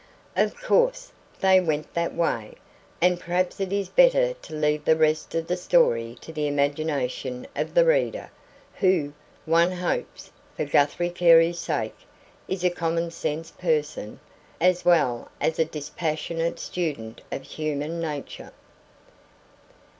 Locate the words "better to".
3.87-4.55